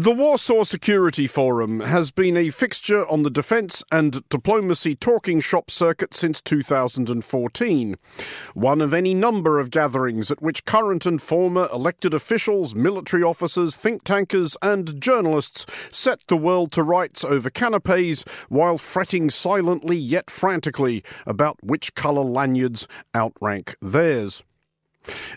[0.00, 5.72] The Warsaw Security Forum has been a fixture on the defence and diplomacy talking shop
[5.72, 7.96] circuit since 2014.
[8.54, 13.74] One of any number of gatherings at which current and former elected officials, military officers,
[13.74, 20.30] think tankers, and journalists set the world to rights over canapes while fretting silently yet
[20.30, 22.86] frantically about which colour lanyards
[23.16, 24.44] outrank theirs.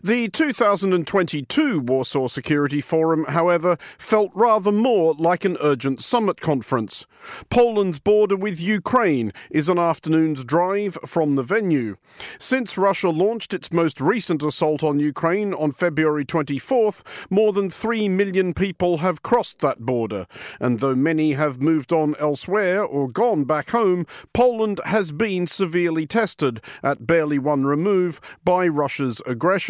[0.04, 7.06] The 2022 Warsaw Security Forum, however, felt rather more like an urgent summit conference.
[7.50, 11.98] Poland's border with Ukraine is an afternoon's drive from the venue.
[12.40, 18.10] Since Russia launched its most recent assault on Ukraine on February 24th, more than 3
[18.10, 20.26] million people have crossed that border.
[20.60, 26.06] And though many have moved on elsewhere or gone back home, Poland has been severely
[26.06, 29.61] tested at barely one remove by Russia's aggression.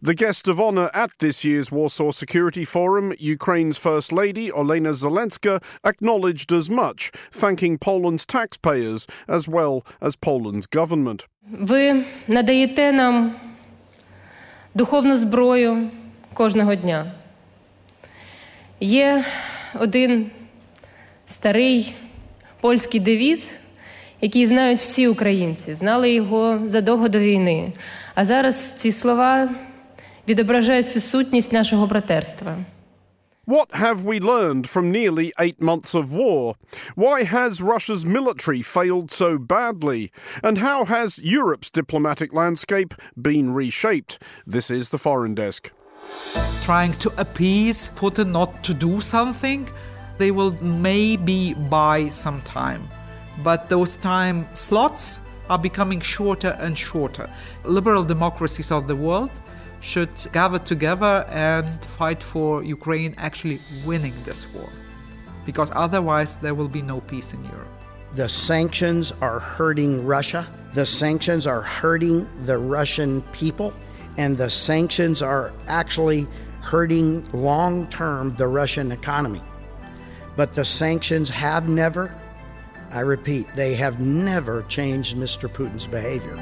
[0.00, 5.62] The guest of honour at this year's Warsaw Security Forum, Ukraine's First Lady Olena Zelenska,
[5.84, 11.26] acknowledged as much, thanking Poland's taxpayers as well as Poland's government.
[11.50, 13.34] Ви надаєте нам
[14.74, 15.90] духовну зброю
[16.34, 17.12] кожного дня.
[18.80, 19.24] Є
[19.80, 20.30] один
[21.26, 21.94] старий
[22.60, 23.54] польський девіз,
[24.20, 27.72] який знають всі українці, знали його задовго до війни.
[28.17, 29.49] А зараз ці слова
[30.27, 32.57] відображають всю сутність нашого братерства.
[33.45, 36.55] What have we learned from nearly eight months of war?
[36.95, 40.13] Why has Russia's military failed so badly?
[40.41, 44.17] And how has Europe's diplomatic landscape been reshaped?
[44.47, 45.73] This is the Foreign Desk.
[46.61, 49.67] Trying to appease Putin not to do something,
[50.19, 52.87] they will maybe buy some time.
[53.43, 57.30] But those time slots are becoming shorter and shorter.
[57.64, 59.30] Liberal democracies of the world
[59.80, 64.68] should gather together and fight for Ukraine actually winning this war.
[65.46, 67.68] Because otherwise, there will be no peace in Europe.
[68.12, 70.46] The sanctions are hurting Russia.
[70.74, 73.72] The sanctions are hurting the Russian people.
[74.16, 76.26] And the sanctions are actually
[76.60, 79.42] hurting long term the Russian economy.
[80.36, 82.14] But the sanctions have never
[82.90, 85.48] I repeat, they have never changed Mr.
[85.48, 86.36] Putin's behavior.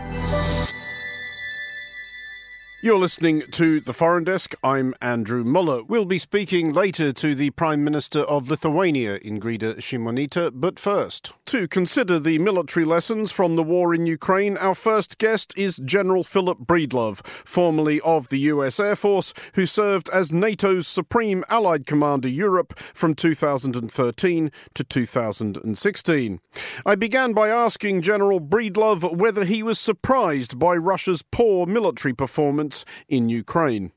[2.83, 4.55] You're listening to the Foreign Desk.
[4.63, 5.83] I'm Andrew Mueller.
[5.83, 11.67] We'll be speaking later to the Prime Minister of Lithuania, Ingrida Shimonytė, but first, to
[11.67, 16.59] consider the military lessons from the war in Ukraine, our first guest is General Philip
[16.67, 22.79] Breedlove, formerly of the US Air Force, who served as NATO's Supreme Allied Commander Europe
[22.79, 26.41] from 2013 to 2016.
[26.85, 32.76] I began by asking General Breedlove whether he was surprised by Russia's poor military performance
[33.09, 33.93] in Ukraine.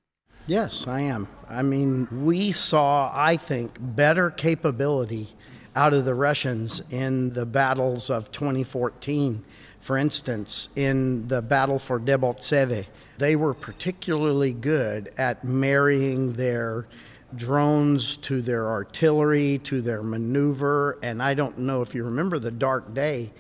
[0.48, 1.28] Yes, I am.
[1.48, 5.36] I mean, we saw, I think, better capability
[5.76, 9.44] out of the Russians in the battles of 2014.
[9.80, 16.88] For instance, in the battle for Debaltseve, they were particularly good at marrying their
[17.36, 20.98] drones to their artillery, to their maneuver.
[21.04, 23.32] And I don't know if you remember the dark day,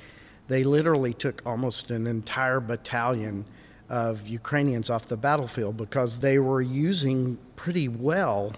[0.47, 3.45] they literally took almost an entire battalion
[3.89, 8.53] of Ukrainians off the battlefield because they were using pretty well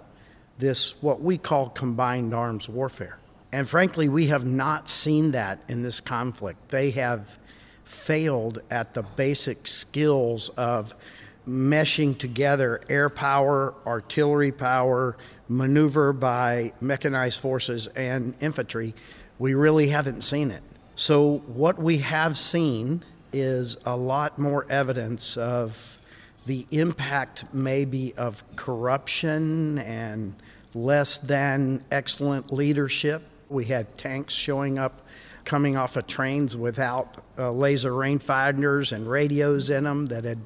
[0.59, 3.17] this, what we call combined arms warfare.
[3.53, 6.69] And frankly, we have not seen that in this conflict.
[6.69, 7.37] They have
[7.83, 10.95] failed at the basic skills of
[11.47, 15.17] meshing together air power, artillery power,
[15.49, 18.93] maneuver by mechanized forces, and infantry.
[19.39, 20.61] We really haven't seen it.
[20.95, 23.03] So, what we have seen
[23.33, 25.99] is a lot more evidence of
[26.45, 30.35] the impact, maybe, of corruption and
[30.73, 33.23] less than excellent leadership.
[33.49, 35.01] We had tanks showing up
[35.43, 40.39] coming off of trains without uh, laser rangefinders and radios in them that had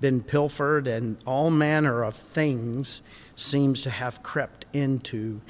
[0.00, 3.02] been pilfered, and all manner of things
[3.34, 5.40] seems to have crept into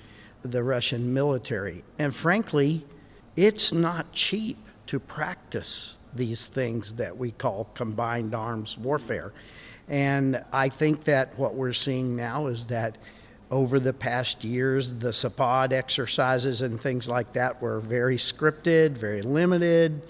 [0.42, 1.84] the Russian military.
[1.98, 2.84] And frankly,
[3.36, 9.32] it's not cheap to practice these things that we call combined arms warfare.
[9.88, 12.96] And I think that what we're seeing now is that
[13.50, 19.22] over the past years, the Zapad exercises and things like that were very scripted, very
[19.22, 20.02] limited,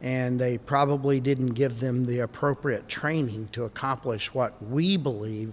[0.00, 5.52] and they probably didn't give them the appropriate training to accomplish what we believe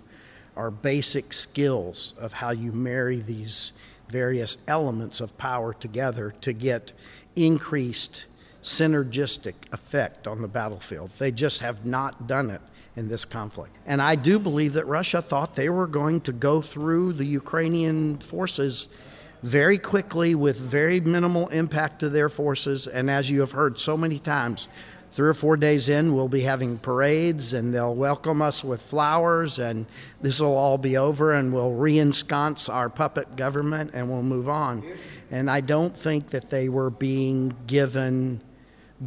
[0.56, 3.74] are basic skills of how you marry these
[4.09, 6.92] various elements of power together to get
[7.36, 8.25] increased
[8.68, 11.10] synergistic effect on the battlefield.
[11.18, 12.62] They just have not done it.
[12.98, 13.74] in this conflict.
[13.86, 18.18] And I do believe that Russia thought they were going to go through the Ukrainian
[18.18, 18.90] forces
[19.44, 22.88] very quickly with very minimal impact to their forces.
[22.88, 24.68] And as you have heard so many times,
[25.12, 29.60] three or four days in, we'll be having parades and they'll welcome us with flowers,
[29.60, 29.86] and
[30.22, 34.84] this will all be over, and we'll reensconce our puppet government and we'll move on.
[35.30, 38.42] And I don't think that they were being given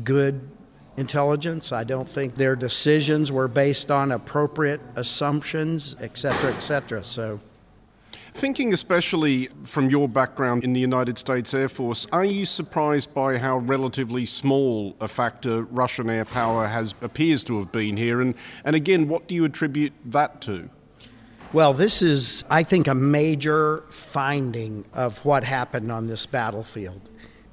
[0.04, 0.48] good
[0.96, 1.72] intelligence.
[1.72, 7.02] I don't think their decisions were based on appropriate assumptions, et cetera, et cetera.
[7.04, 7.40] So.
[8.32, 13.38] Thinking especially from your background in the United States Air Force, are you surprised by
[13.38, 18.20] how relatively small a factor Russian air power has appears to have been here?
[18.20, 20.70] And, and again, what do you attribute that to?
[21.52, 27.00] Well, this is, I think, a major finding of what happened on this battlefield.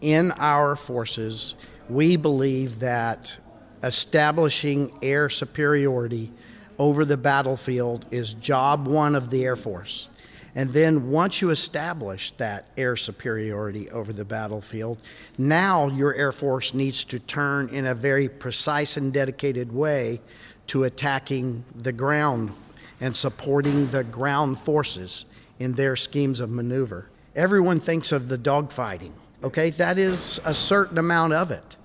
[0.01, 1.55] In our forces,
[1.89, 3.39] we believe that
[3.83, 6.31] establishing air superiority
[6.79, 10.09] over the battlefield is job one of the Air Force.
[10.55, 14.97] And then once you establish that air superiority over the battlefield,
[15.37, 20.19] now your Air Force needs to turn in a very precise and dedicated way
[20.67, 22.53] to attacking the ground
[22.99, 25.25] and supporting the ground forces
[25.59, 27.09] in their schemes of maneuver.
[27.35, 29.13] Everyone thinks of the dogfighting,
[29.43, 29.69] okay?
[29.69, 31.76] That is a certain amount of it.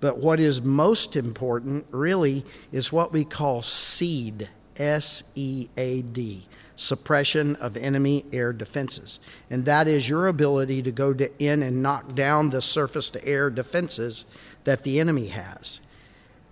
[0.00, 6.46] But what is most important, really, is what we call SEAD, S E A D,
[6.76, 9.20] suppression of enemy air defenses.
[9.48, 13.24] And that is your ability to go to in and knock down the surface to
[13.24, 14.26] air defenses
[14.64, 15.80] that the enemy has.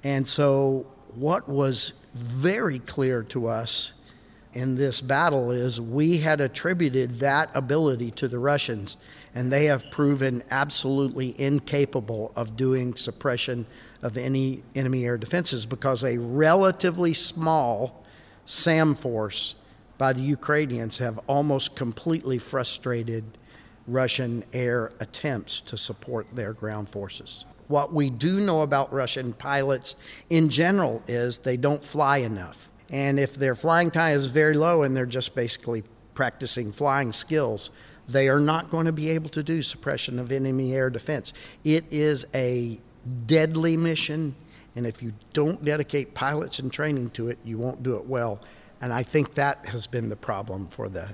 [0.03, 3.93] And so, what was very clear to us
[4.53, 8.97] in this battle is we had attributed that ability to the Russians,
[9.35, 13.67] and they have proven absolutely incapable of doing suppression
[14.03, 18.05] of any enemy air defenses because a relatively small
[18.47, 19.57] SAM force
[19.99, 23.25] by the Ukrainians have almost completely frustrated
[23.87, 27.45] Russian air attempts to support their ground forces.
[27.69, 29.97] What we do know about Russian pilots
[30.31, 32.71] in general is they don't fly enough.
[32.91, 35.83] And if their flying time is very low and they're just basically
[36.15, 37.71] practicing flying skills,
[38.09, 41.33] they are not going to be able to do suppression of enemy air defense.
[41.65, 42.79] It is a
[43.27, 44.35] deadly mission,
[44.77, 48.41] and if you don't dedicate pilots and training to it, you won't do it well.
[48.81, 51.09] And I think that has been the problem for the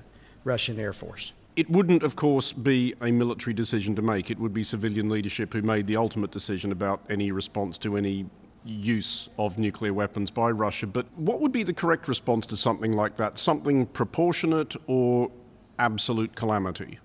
[0.44, 1.32] Russian Air Force.
[1.56, 4.30] It wouldn't, of course, be a military decision to make.
[4.30, 8.26] It would be civilian leadership who made the ultimate decision about any response to any
[8.64, 10.86] use of nuclear weapons by Russia.
[10.86, 13.38] But what would be the correct response to something like that?
[13.38, 15.30] Something proportionate or
[15.80, 16.98] absolute calamity?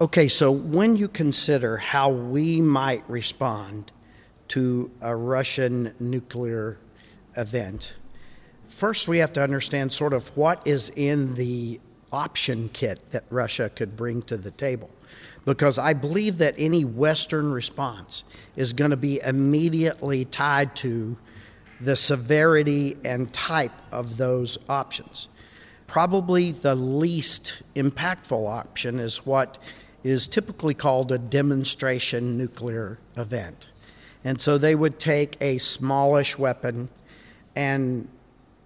[0.00, 3.92] Okay, so when you consider how we might respond
[4.48, 6.78] to a Russian nuclear
[7.36, 7.94] event,
[8.64, 11.80] first we have to understand sort of what is in the
[12.10, 14.90] option kit that Russia could bring to the table
[15.44, 18.24] because I believe that any Western response
[18.56, 21.16] is going to be immediately tied to
[21.80, 25.28] the severity and type of those options.
[25.92, 29.58] Probably the least impactful option is what
[30.02, 33.68] is typically called a demonstration nuclear event.
[34.24, 36.88] And so they would take a smallish weapon
[37.54, 38.08] and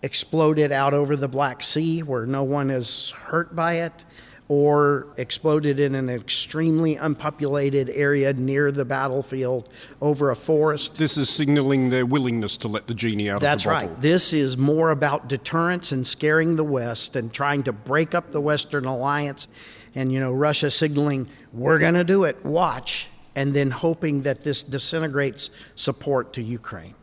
[0.03, 4.05] explode it out over the Black Sea where no one is hurt by it
[4.49, 9.69] or exploded in an extremely unpopulated area near the battlefield
[10.01, 10.97] over a forest.
[10.99, 13.89] This is signaling their willingness to let the genie out That's of the bottle.
[13.89, 14.03] That's right.
[14.03, 18.41] This is more about deterrence and scaring the West and trying to break up the
[18.41, 19.49] Western alliance.
[19.97, 24.45] And, you know, Russia signaling, we're going to do it, watch, and then hoping that
[24.45, 26.95] this disintegrates support to Ukraine.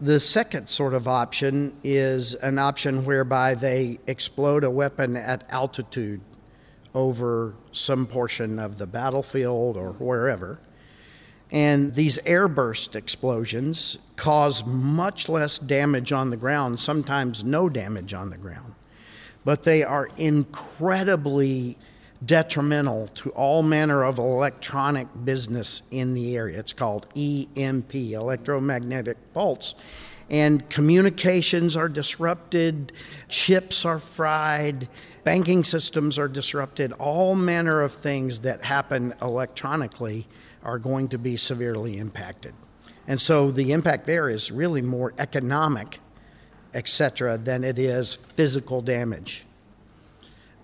[0.00, 6.20] The second sort of option is an option whereby they explode a weapon at altitude
[6.94, 10.58] over some portion of the battlefield or wherever.
[11.50, 18.30] And these airburst explosions cause much less damage on the ground, sometimes no damage on
[18.30, 18.74] the ground.
[19.44, 21.76] But they are incredibly
[22.26, 26.58] detrimental to all manner of electronic business in the area.
[26.58, 29.74] It's called EMP, electromagnetic pulse.
[30.30, 32.92] And communications are disrupted,
[33.28, 34.88] chips are fried,
[35.22, 40.26] banking systems are disrupted, all manner of things that happen electronically
[40.62, 42.54] are going to be severely impacted.
[43.06, 46.00] And so the impact there is really more economic,
[46.72, 49.44] etc., than it is physical damage.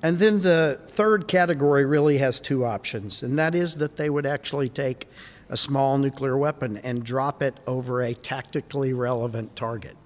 [0.03, 4.27] And then the third category really has two options, and that is that they would
[4.27, 5.09] actually take
[5.51, 9.97] a small nuclear weapon and drop it over a tactically relevant target.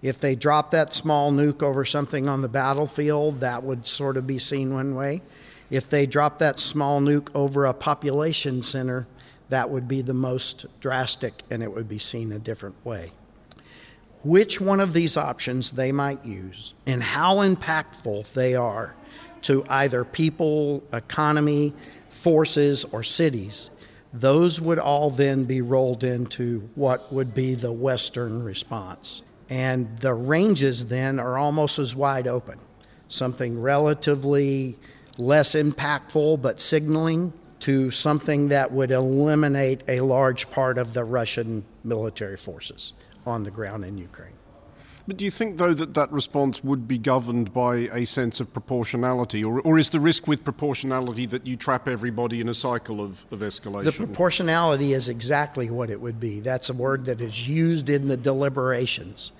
[0.00, 4.26] If they drop that small nuke over something on the battlefield, that would sort of
[4.26, 5.22] be seen one way.
[5.70, 9.08] If they drop that small nuke over a population center,
[9.48, 13.12] that would be the most drastic and it would be seen a different way.
[14.24, 18.96] Which one of these options they might use and how impactful they are
[19.42, 21.72] to either people, economy,
[22.08, 23.70] forces, or cities,
[24.12, 29.22] those would all then be rolled into what would be the Western response.
[29.48, 32.58] And the ranges then are almost as wide open.
[33.08, 34.76] Something relatively
[35.16, 41.64] less impactful but signaling to something that would eliminate a large part of the Russian
[41.82, 42.92] military forces
[43.28, 44.32] on the ground in Ukraine.
[45.08, 48.52] But do you think, though, that that response would be governed by a sense of
[48.52, 49.42] proportionality?
[49.42, 53.24] Or, or is the risk with proportionality that you trap everybody in a cycle of,
[53.30, 53.84] of escalation?
[53.84, 56.40] The proportionality is exactly what it would be.
[56.40, 59.32] That's a word that is used in the deliberations.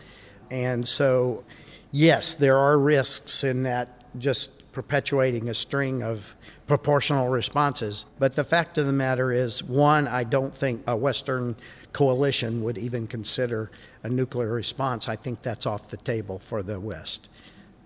[0.50, 1.45] And so,
[1.92, 6.35] yes, there are risks in that just perpetuating a string of
[6.66, 8.07] proportional responses.
[8.18, 11.57] But the fact of the matter is, one, I don't think a Western
[11.99, 13.73] coalition would even consider
[14.05, 15.09] a nuclear response.
[15.09, 17.28] I think that's off the table for the West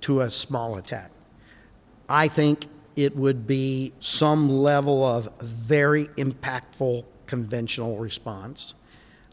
[0.03, 1.11] to a small attack.
[2.11, 8.75] I think it would be some level of very impactful conventional response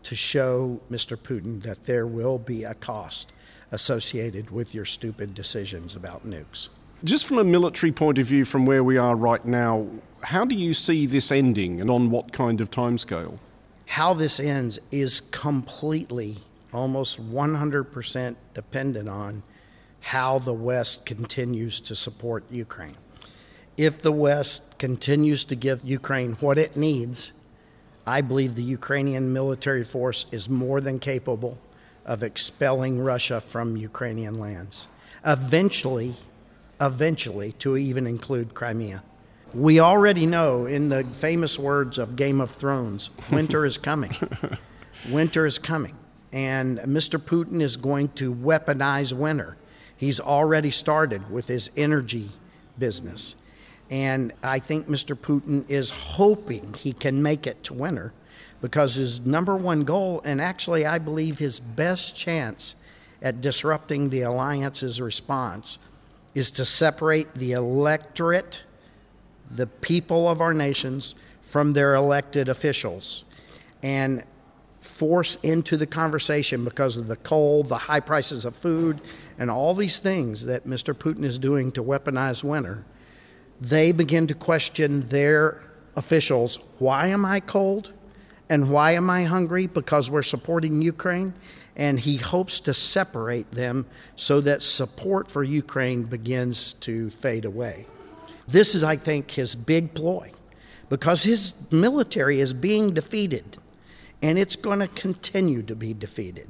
[0.04, 1.18] to show Mr.
[1.18, 3.34] Putin that there will be a cost
[3.74, 6.70] associated with your stupid decisions about nukes.
[7.04, 9.90] Just from a military point of view, from where we are right now,
[10.24, 13.40] how do you see this ending and on what kind of timescale?
[13.90, 16.38] How this ends is completely,
[16.72, 19.42] almost 100% dependent on
[20.00, 22.98] how the West continues to support Ukraine.
[23.78, 27.34] If the West continues to give Ukraine what it needs,
[28.06, 31.58] I believe the Ukrainian military force is more than capable
[32.06, 34.88] of expelling Russia from Ukrainian lands.
[35.26, 36.16] Eventually,
[36.80, 39.02] eventually, to even include Crimea.
[39.54, 44.16] We already know, in the famous words of Game of Thrones, winter is coming.
[45.10, 45.96] winter is coming.
[46.32, 47.20] And Mr.
[47.20, 49.58] Putin is going to weaponize winter.
[49.98, 52.30] He's already started with his energy
[52.78, 53.36] business.
[53.90, 55.16] And I think Mr.
[55.16, 58.14] Putin is hoping he can make it to winter
[58.62, 62.76] because his number one goal, and actually I believe his best chance
[63.22, 65.80] at disrupting the alliance's response,
[66.36, 68.64] is to separate the electorate,
[69.52, 71.16] the people of our nations,
[71.50, 73.26] from their elected officials
[73.82, 74.24] and
[74.80, 79.02] force into the conversation because of the coal, the high prices of food,
[79.40, 80.94] and all these things that Mr.
[80.94, 82.86] Putin is doing to weaponize winter.
[83.60, 85.62] They begin to question their
[85.96, 87.94] officials why am I cold?
[88.52, 89.68] And why am I hungry?
[89.68, 91.34] Because we're supporting Ukraine
[91.76, 97.86] and he hopes to separate them so that support for Ukraine begins to fade away.
[98.50, 100.32] This is, I think, his big ploy
[100.90, 103.58] because his military is being defeated
[104.24, 106.50] and it's going to continue to be defeated.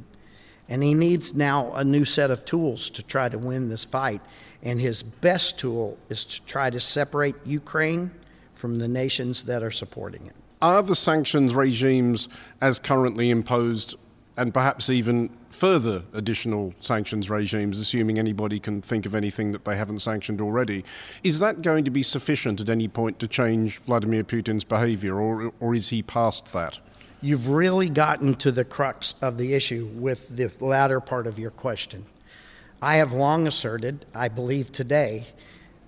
[0.69, 4.21] And he needs now a new set of tools to try to win this fight.
[4.63, 8.11] And his best tool is to try to separate Ukraine
[8.53, 10.35] from the nations that are supporting it.
[10.61, 12.29] Are the sanctions regimes
[12.61, 13.95] as currently imposed
[14.37, 19.75] and perhaps even further additional sanctions regimes, assuming anybody can think of anything that they
[19.75, 20.85] haven't sanctioned already.
[21.23, 25.51] Is that going to be sufficient at any point to change Vladimir Putin's behavior, or,
[25.59, 26.79] or is he past that?
[27.21, 31.51] You've really gotten to the crux of the issue with the latter part of your
[31.51, 32.05] question.
[32.81, 35.27] I have long asserted, I believe today,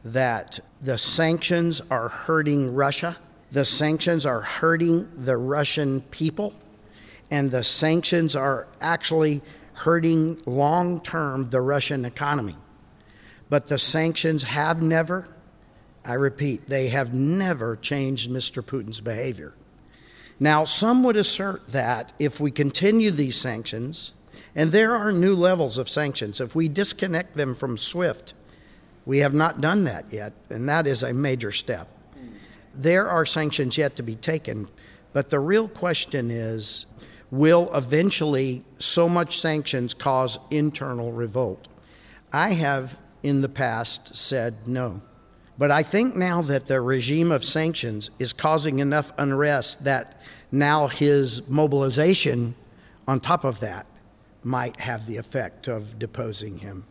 [0.04, 3.18] that the sanctions are hurting Russia,
[3.52, 6.54] the sanctions are hurting the Russian people
[7.32, 9.42] and the sanctions are actually
[9.74, 12.58] hurting long term the Russian economy.
[13.50, 15.28] But the sanctions have never,
[16.06, 18.62] I repeat, they have never changed Mr.
[18.62, 19.54] Putin's behavior.
[20.40, 24.14] Now, some would assert that if we continue these sanctions,
[24.56, 28.34] and there are new levels of sanctions, if we disconnect them from SWIFT,
[29.06, 31.88] we have not done that yet, and that is a major step.
[32.74, 34.70] There are sanctions yet to be taken,
[35.14, 36.86] but the real question is
[37.32, 41.68] will eventually so much sanctions cause internal revolt?
[42.32, 45.02] I have in the past said no.
[45.58, 50.20] But I think now that the regime of sanctions is causing enough unrest that
[50.52, 52.56] now his mobilization
[53.08, 53.86] on top of that
[54.44, 56.86] might have the effect of deposing him.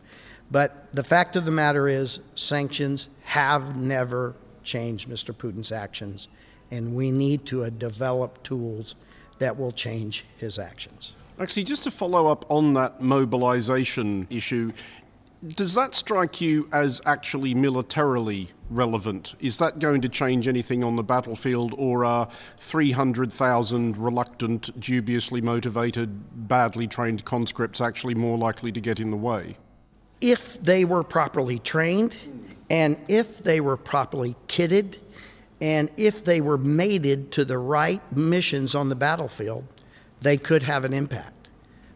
[0.49, 5.33] But the fact of the matter is, sanctions have never changed Mr.
[5.35, 6.27] Putin's actions,
[6.69, 8.95] and we need to develop tools
[9.41, 11.15] that will change his actions.
[11.39, 14.71] Actually, just to follow up on that mobilization issue,
[15.47, 19.33] does that strike you as actually militarily relevant?
[19.39, 26.47] Is that going to change anything on the battlefield, or are 300,000 reluctant, dubiously motivated,
[26.47, 29.57] badly trained conscripts actually more likely to get in the way?
[30.21, 32.15] If they were properly trained,
[32.69, 34.97] and if they were properly kitted,
[35.61, 39.65] and if they were mated to the right missions on the battlefield,
[40.19, 41.49] they could have an impact.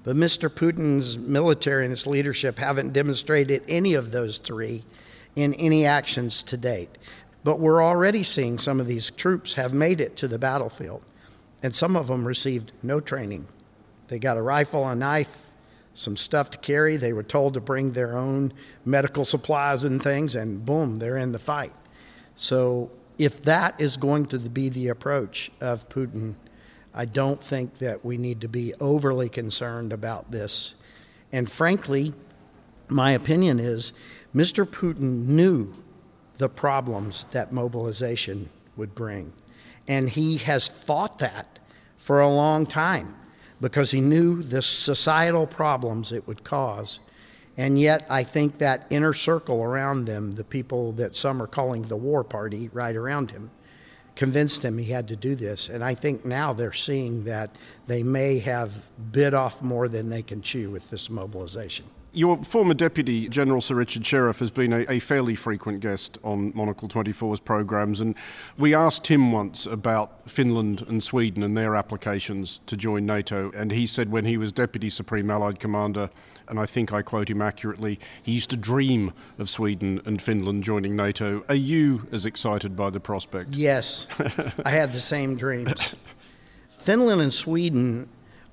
[0.03, 0.49] But Mr.
[0.49, 4.83] Putin's military and his leadership haven't demonstrated any of those three
[5.35, 6.95] in any actions to date.
[7.43, 11.01] But we're already seeing some of these troops have made it to the battlefield,
[11.63, 13.47] and some of them received no training.
[14.09, 15.47] They got a rifle, a knife,
[15.95, 16.97] some stuff to carry.
[16.97, 18.53] They were told to bring their own
[18.85, 21.73] medical supplies and things, and boom, they're in the fight.
[22.35, 26.35] So, if that is going to be the approach of Putin,
[26.93, 30.75] I don't think that we need to be overly concerned about this.
[31.31, 32.13] And frankly,
[32.87, 33.93] my opinion is
[34.33, 34.65] Mr.
[34.65, 35.73] Putin knew
[36.37, 39.33] the problems that mobilization would bring.
[39.87, 41.59] And he has fought that
[41.97, 43.15] for a long time
[43.61, 46.99] because he knew the societal problems it would cause.
[47.57, 51.83] And yet, I think that inner circle around them, the people that some are calling
[51.83, 53.49] the war party right around him,
[54.15, 55.69] convinced him he had to do this.
[55.69, 57.55] And I think now they're seeing that
[57.87, 61.85] they may have bit off more than they can chew with this mobilization.
[62.13, 66.53] Your former deputy, General Sir Richard Shirreff, has been a, a, fairly frequent guest on
[66.55, 68.15] Monocle 24's programmes, and
[68.57, 73.69] we asked him once about Finland and Sweden and their applications to join NATO, and
[73.69, 76.09] he said when he was Deputy Supreme Allied Commander,
[76.47, 80.63] and I think I quote him accurately, he used to dream of Sweden and Finland
[80.63, 81.43] joining NATO.
[81.49, 83.55] Are you as excited by the prospect?
[83.55, 84.07] Yes,
[84.65, 85.95] I had the same dreams.
[86.69, 88.07] Finland and Sweden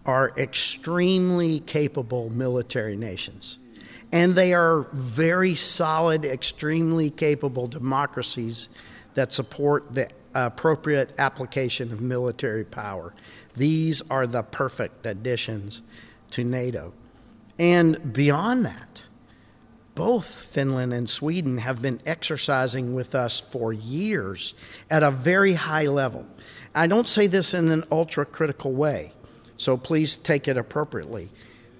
[0.06, 3.58] are extremely capable military nations.
[4.10, 8.68] And they are very solid, extremely capable democracies
[9.14, 13.14] that support the appropriate application of military power.
[13.56, 15.82] These are the perfect additions
[16.30, 16.92] to NATO.
[17.58, 19.04] And beyond that,
[19.94, 24.54] both Finland and Sweden have been exercising with us for years
[24.90, 26.26] at a very high level.
[26.74, 29.12] I don't say this in an ultra critical way
[29.62, 31.30] so please take it appropriately.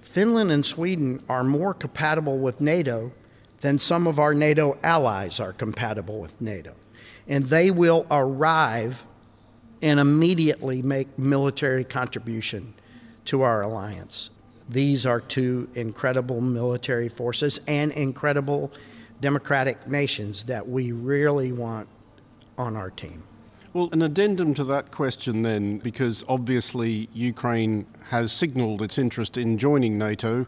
[0.01, 3.11] Finland and Sweden are more compatible with NATO
[3.59, 6.75] than some of our NATO allies are compatible with NATO.
[7.27, 9.03] And they will arrive
[9.81, 12.73] and immediately make military contribution
[13.25, 14.29] to our alliance.
[14.69, 18.71] These are two incredible military forces and incredible
[19.21, 21.87] democratic nations that we really want
[22.57, 23.23] on our team.
[23.73, 29.57] Well, an addendum to that question then, because obviously Ukraine has signalled its interest in
[29.57, 30.45] joining NATO.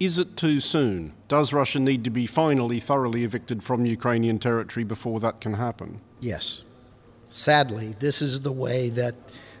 [0.00, 1.12] Is it too soon?
[1.28, 6.00] Does Russia need to be finally thoroughly evicted from Ukrainian territory before that can happen?
[6.20, 6.64] Yes.
[7.30, 9.14] Sadly, this is the way that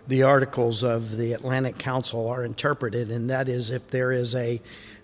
[0.06, 4.60] the articles of the Atlantic Council are interpreted, and that is if there is a,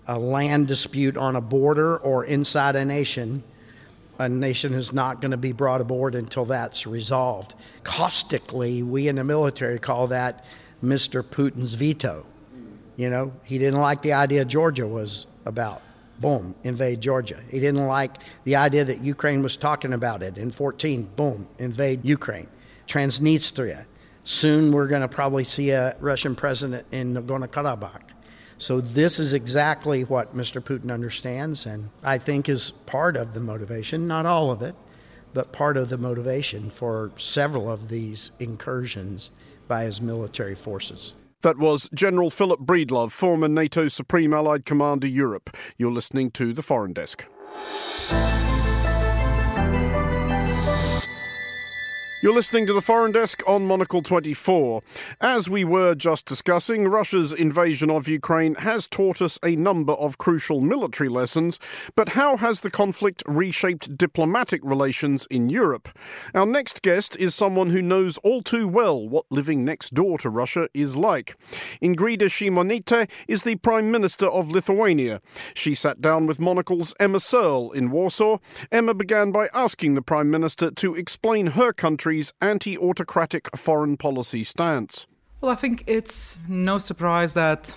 [0.07, 3.43] a land dispute on a border or inside a nation,
[4.19, 7.53] a nation is not going to be brought aboard until that's resolved.
[7.83, 10.45] Caustically, we in the military call that
[10.83, 11.23] Mr.
[11.23, 12.25] Putin's veto.
[12.95, 15.81] You know, he didn't like the idea Georgia was about.
[16.19, 17.39] Boom, invade Georgia.
[17.49, 20.37] He didn't like the idea that Ukraine was talking about it.
[20.37, 22.47] In 14, boom, invade Ukraine.
[22.87, 23.85] Transnistria.
[24.23, 28.01] Soon we're going to probably see a Russian president in Nagorno Karabakh.
[28.57, 30.61] So this is exactly what Mr.
[30.61, 34.75] Putin understands and I think is part of the motivation, not all of it,
[35.33, 39.31] but part of the motivation for several of these incursions
[39.67, 41.13] by his military forces.
[41.41, 45.55] That was General Philip Breedlove, former NATO Supreme Allied Commander Europe.
[45.77, 47.27] You're listening to the Foreign Desk.
[52.23, 54.81] You're listening to the Foreign Desk on Monocle 24.
[55.19, 60.17] As we were just discussing, Russia's invasion of Ukraine has taught us a number of
[60.17, 61.59] crucial military lessons,
[61.97, 65.89] but how has the conflict reshaped diplomatic relations in Europe?
[66.33, 70.29] Our next guest is someone who knows all too well what living next door to
[70.29, 71.35] Russia is like.
[71.81, 75.19] Ingrida Shimonyte is the Prime Minister of Lithuania.
[75.53, 78.37] She sat down with Monocle's Emma Searle in Warsaw.
[78.71, 83.97] Emma began by asking the Prime Minister to explain her country country's anti autocratic foreign
[83.97, 85.07] policy stance.
[85.41, 87.75] Well, I think it's no surprise that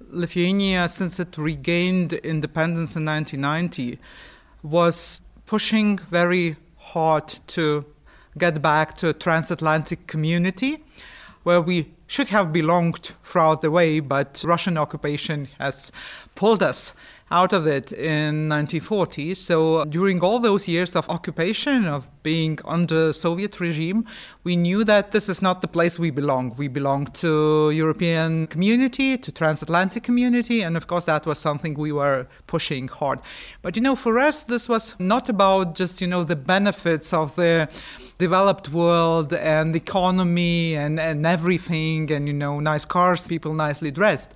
[0.00, 3.98] Lithuania, since it regained independence in 1990,
[4.62, 6.56] was pushing very
[6.94, 7.84] hard to
[8.36, 10.82] get back to a transatlantic community
[11.44, 15.92] where we should have belonged throughout the way, but Russian occupation has
[16.34, 16.92] pulled us
[17.34, 19.34] out of it in 1940.
[19.34, 24.06] So during all those years of occupation, of being under Soviet regime,
[24.44, 26.54] we knew that this is not the place we belong.
[26.56, 31.90] We belong to European community, to transatlantic community, and of course that was something we
[31.90, 33.18] were pushing hard.
[33.62, 37.34] But you know, for us, this was not about just you know the benefits of
[37.34, 37.68] the
[38.18, 44.32] developed world and economy and, and everything and you know nice cars people nicely dressed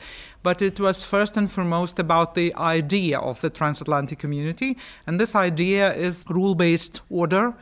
[0.49, 4.79] but it was first and foremost about the idea of the transatlantic community.
[5.07, 7.55] And this idea is rule based order.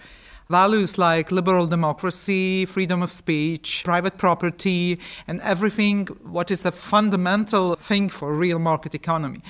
[0.49, 7.75] Values like liberal democracy, freedom of speech, private property, and everything what is a fundamental
[7.75, 9.40] thing for real market economy.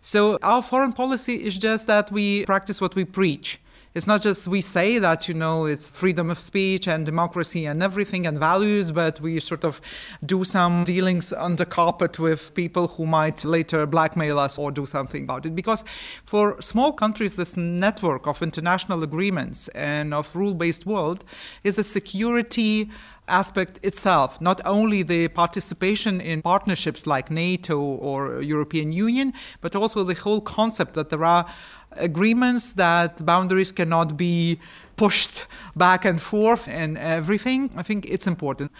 [0.00, 3.60] So, our foreign policy is just that we practice what we preach.
[3.96, 7.82] It's not just we say that, you know, it's freedom of speech and democracy and
[7.82, 9.80] everything and values, but we sort of
[10.22, 15.22] do some dealings under carpet with people who might later blackmail us or do something
[15.22, 15.56] about it.
[15.56, 15.82] Because
[16.24, 21.24] for small countries, this network of international agreements and of rule based world
[21.64, 22.90] is a security
[23.28, 30.04] aspect itself, not only the participation in partnerships like NATO or European Union, but also
[30.04, 31.46] the whole concept that there are
[31.98, 34.60] agreements that boundaries cannot be
[34.96, 37.70] pushed back and forth and everything.
[37.76, 38.72] I think it's important.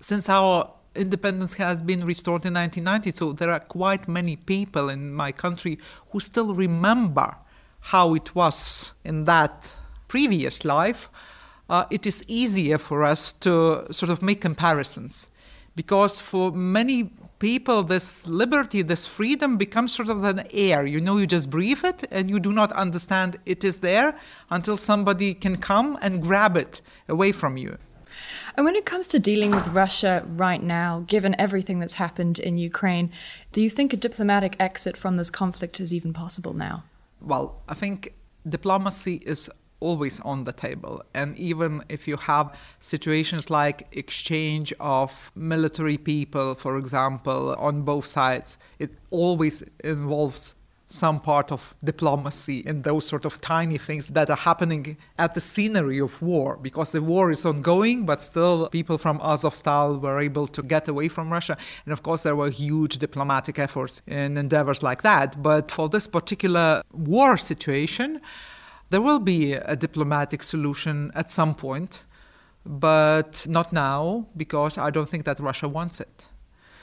[0.00, 5.12] Since our independence has been restored in 1990, so there are quite many people in
[5.12, 5.78] my country
[6.10, 7.36] who still remember
[7.80, 9.74] how it was in that
[10.08, 11.10] previous life.
[11.68, 15.28] Uh, it is easier for us to sort of make comparisons
[15.76, 20.86] because for many people, this liberty, this freedom becomes sort of an air.
[20.86, 24.18] You know, you just breathe it and you do not understand it is there
[24.50, 27.78] until somebody can come and grab it away from you.
[28.56, 32.58] And when it comes to dealing with Russia right now, given everything that's happened in
[32.58, 33.12] Ukraine,
[33.52, 36.82] do you think a diplomatic exit from this conflict is even possible now?
[37.20, 38.14] Well, I think
[38.48, 41.02] diplomacy is always on the table.
[41.14, 48.06] And even if you have situations like exchange of military people, for example, on both
[48.06, 50.54] sides, it always involves
[50.90, 55.40] some part of diplomacy and those sort of tiny things that are happening at the
[55.40, 56.56] scenery of war.
[56.56, 61.08] Because the war is ongoing but still people from Azovstal were able to get away
[61.08, 61.58] from Russia.
[61.84, 65.42] And of course there were huge diplomatic efforts and endeavors like that.
[65.42, 68.22] But for this particular war situation
[68.90, 72.04] there will be a diplomatic solution at some point,
[72.64, 76.26] but not now because I don't think that Russia wants it.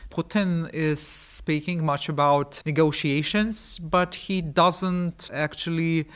[0.09, 6.07] Putin is speaking much about negotiations, but he doesn't actually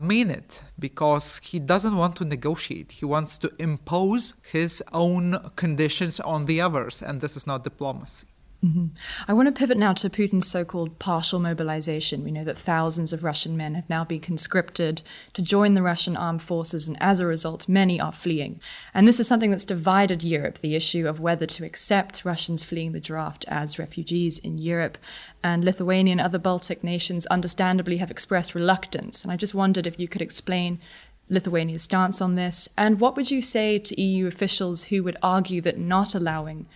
[0.00, 2.92] mean it because he doesn't want to negotiate.
[2.92, 8.26] He wants to impose his own conditions on the others, and this is not diplomacy.
[8.64, 8.86] Mm-hmm.
[9.28, 12.24] I want to pivot now to Putin's so called partial mobilization.
[12.24, 15.02] We know that thousands of Russian men have now been conscripted
[15.34, 18.60] to join the Russian armed forces, and as a result, many are fleeing.
[18.94, 22.92] And this is something that's divided Europe the issue of whether to accept Russians fleeing
[22.92, 24.96] the draft as refugees in Europe.
[25.42, 29.22] And Lithuania and other Baltic nations understandably have expressed reluctance.
[29.22, 30.80] And I just wondered if you could explain
[31.28, 35.60] Lithuania's stance on this, and what would you say to EU officials who would argue
[35.62, 36.66] that not allowing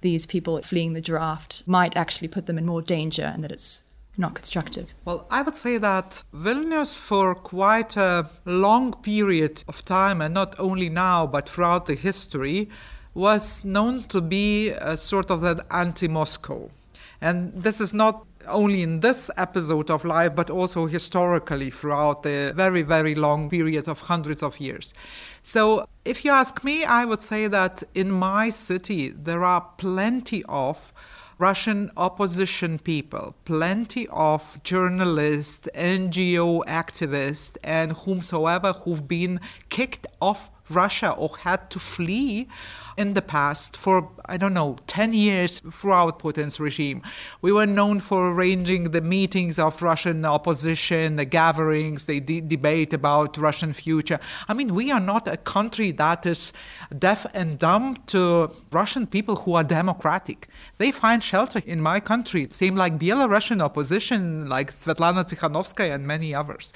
[0.00, 3.82] these people fleeing the draft might actually put them in more danger and that it's
[4.18, 4.94] not constructive?
[5.04, 10.58] Well, I would say that Vilnius, for quite a long period of time, and not
[10.58, 12.68] only now, but throughout the history,
[13.14, 16.70] was known to be a sort of an anti Moscow.
[17.20, 22.52] And this is not only in this episode of life, but also historically throughout the
[22.54, 24.94] very, very long period of hundreds of years.
[25.42, 30.44] So, if you ask me, I would say that in my city there are plenty
[30.48, 30.92] of
[31.38, 41.10] Russian opposition people, plenty of journalists, NGO activists, and whomsoever who've been kicked off Russia
[41.10, 42.48] or had to flee
[42.96, 47.02] in the past for, I don't know, 10 years throughout Putin's regime.
[47.42, 52.92] We were known for arranging the meetings of Russian opposition, the gatherings, the de- debate
[52.92, 54.18] about Russian future.
[54.48, 56.52] I mean, we are not a country that is
[56.98, 60.48] deaf and dumb to Russian people who are democratic.
[60.78, 66.34] They find shelter in my country, same like Belarusian opposition, like Svetlana Tsikhanouskaya and many
[66.34, 66.72] others.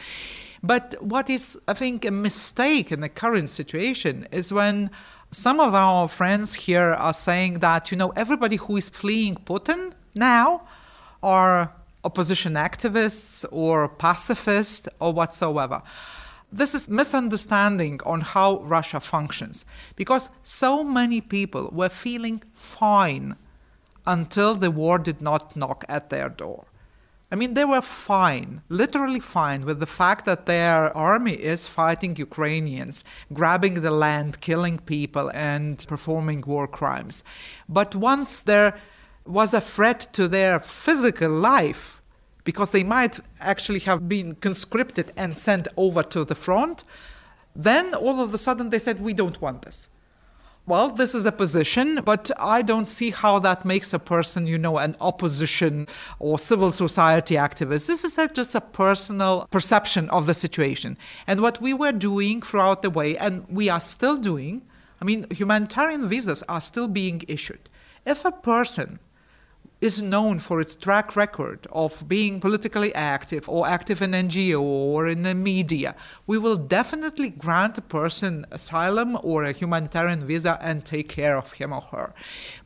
[0.62, 4.90] But what is, I think, a mistake in the current situation is when
[5.32, 9.92] some of our friends here are saying that, you know, everybody who is fleeing Putin
[10.14, 10.62] now
[11.22, 15.82] are opposition activists or pacifists or whatsoever.
[16.52, 19.64] this is misunderstanding on how Russia functions
[19.94, 23.36] because so many people were feeling fine
[24.04, 26.64] until the war did not knock at their door.
[27.32, 32.16] I mean, they were fine, literally fine, with the fact that their army is fighting
[32.16, 37.22] Ukrainians, grabbing the land, killing people, and performing war crimes.
[37.68, 38.76] But once there
[39.24, 42.02] was a threat to their physical life,
[42.42, 46.82] because they might actually have been conscripted and sent over to the front,
[47.54, 49.88] then all of a sudden they said, We don't want this.
[50.66, 54.58] Well, this is a position, but I don't see how that makes a person, you
[54.58, 57.86] know, an opposition or civil society activist.
[57.86, 60.96] This is a, just a personal perception of the situation.
[61.26, 64.62] And what we were doing throughout the way, and we are still doing,
[65.00, 67.68] I mean, humanitarian visas are still being issued.
[68.06, 69.00] If a person
[69.80, 75.08] is known for its track record of being politically active or active in NGO or
[75.08, 75.94] in the media,
[76.26, 81.52] we will definitely grant a person asylum or a humanitarian visa and take care of
[81.52, 82.12] him or her.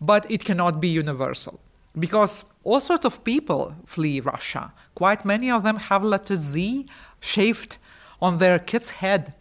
[0.01, 1.61] But it cannot be universal
[1.99, 4.73] because all sorts of people flee Russia.
[4.95, 6.87] Quite many of them have letter Z
[7.21, 7.79] shaved
[8.21, 9.35] on their kid's head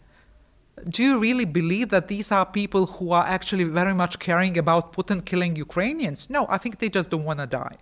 [0.88, 4.92] do you really believe that these are people who are actually very much caring about
[4.92, 6.28] Putin killing Ukrainians?
[6.28, 7.76] No, I think they just don't want to die.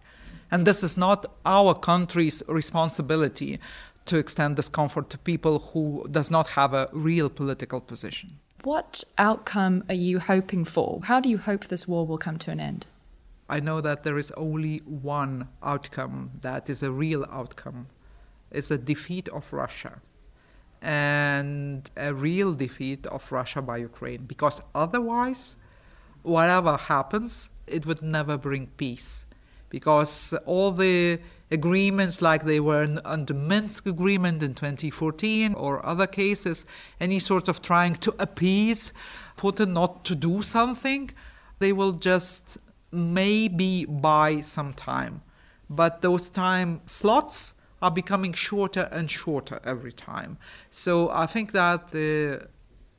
[0.50, 3.58] And this is not our country's responsibility
[4.04, 8.38] to extend this comfort to people who does not have a real political position.
[8.64, 11.00] What outcome are you hoping for?
[11.04, 12.86] How do you hope this war will come to an end?
[13.48, 17.88] I know that there is only one outcome that is a real outcome.
[18.50, 20.00] It's a defeat of Russia
[20.83, 24.25] and a real defeat of Russia by Ukraine.
[24.25, 25.57] Because otherwise,
[26.23, 29.25] whatever happens, it would never bring peace.
[29.71, 36.66] Because all the agreements, like they were under Minsk agreement in 2014 or other cases,
[37.01, 38.92] any sort of trying to appease
[39.37, 41.11] Putin not to do something,
[41.61, 42.59] they will just
[42.90, 45.23] maybe buy some time.
[45.71, 50.38] But those time slots are becoming shorter and shorter every time.
[50.71, 52.47] So I think that the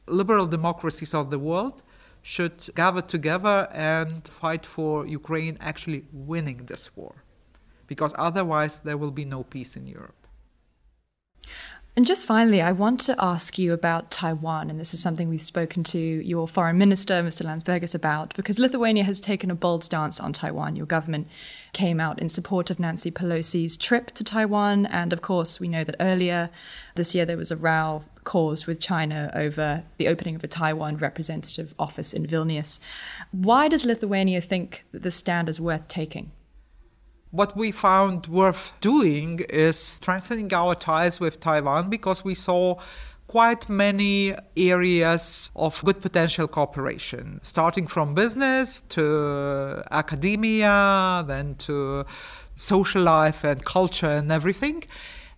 [0.08, 1.82] liberal democracies of the world
[2.22, 7.24] should gather together and fight for Ukraine actually winning this war.
[7.88, 10.28] Because otherwise, there will be no peace in Europe.
[11.96, 14.72] And just finally, I want to ask you about Taiwan.
[14.72, 17.46] And this is something we've spoken to your foreign minister, Mr.
[17.46, 20.76] Landsbergis, about, because Lithuania has taken a bold stance on Taiwan.
[20.76, 21.28] Your government
[21.72, 24.88] came out in support of Nancy Pelosi's trip to Taiwan.
[24.88, 26.50] And of course, we know that earlier
[26.96, 30.98] this year there was a row caused with China over the opening of a Taiwan
[30.98, 32.80] representative office in Vilnius.
[33.32, 36.32] Why does Lithuania think that this stand is worth taking?
[37.34, 42.76] What we found worth doing is strengthening our ties with Taiwan because we saw
[43.26, 52.06] quite many areas of good potential cooperation, starting from business to academia, then to
[52.56, 54.84] social life and culture and everything.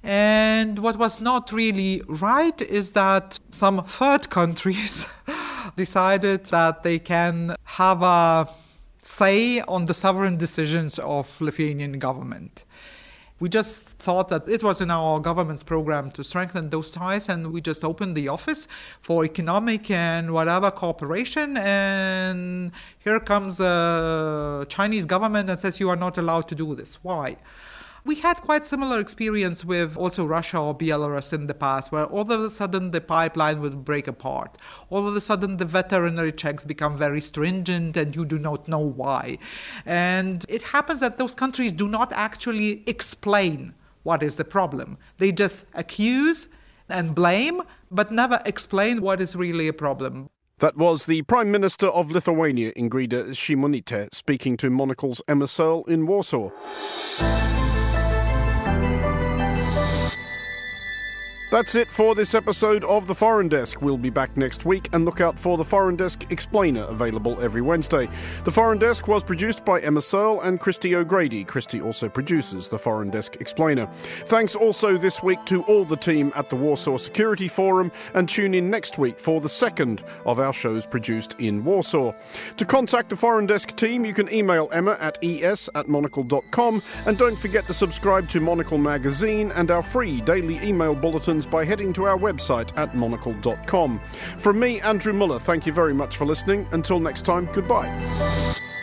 [0.03, 5.07] And what was not really right is that some third countries
[5.77, 8.49] decided that they can have a
[9.05, 12.65] say on the sovereign decisions of Lithuanian government.
[13.39, 17.51] We just thought that it was in our government's program to strengthen those ties, and
[17.51, 18.67] we just opened the office
[19.01, 21.57] for economic and whatever cooperation.
[21.57, 26.95] And here comes a Chinese government and says you are not allowed to do this.
[27.03, 27.35] Why?
[28.05, 32.21] We had quite similar experience with also Russia or Belarus in the past, where all
[32.21, 34.59] of a sudden the pipeline would break apart.
[34.91, 38.77] All of a sudden the veterinary checks become very stringent and you do not know
[38.77, 39.39] why.
[39.87, 44.99] And it happens that those countries do not actually explain what is the problem.
[45.17, 46.47] They just accuse
[46.87, 50.29] and blame, but never explain what is really a problem.
[50.59, 56.05] That was the Prime Minister of Lithuania, Ingrida Shimonytė, speaking to Monocle's Emma Searle in
[56.05, 56.51] Warsaw.
[61.55, 63.81] That's it for this episode of The Foreign Desk.
[63.81, 67.61] We'll be back next week and look out for The Foreign Desk Explainer, available every
[67.61, 68.09] Wednesday.
[68.43, 71.45] The Foreign Desk was produced by Emma Searle and Christy O'Grady.
[71.45, 73.87] Christy also produces The Foreign Desk Explainer.
[74.25, 78.53] Thanks also this week to all the team at the Warsaw Security Forum, and tune
[78.53, 82.11] in next week for the second of our shows produced in Warsaw.
[82.57, 87.17] To contact the Foreign Desk team, you can email Emma at es at monocle.com, and
[87.17, 91.93] don't forget to subscribe to Monocle Magazine and our free daily email bulletins by heading
[91.93, 93.99] to our website at monocle.com.
[94.37, 96.67] From me, Andrew Mueller, thank you very much for listening.
[96.71, 98.74] Until next time, goodbye.